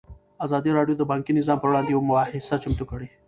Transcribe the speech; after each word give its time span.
ازادي 0.45 0.71
راډیو 0.77 0.95
د 0.99 1.03
بانکي 1.11 1.31
نظام 1.39 1.57
پر 1.59 1.67
وړاندې 1.69 1.91
یوه 1.93 2.05
مباحثه 2.07 2.55
چمتو 2.63 2.83
کړې. 2.91 3.07